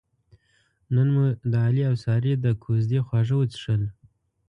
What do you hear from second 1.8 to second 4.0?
اوسارې د کوزدې خواږه وڅښل.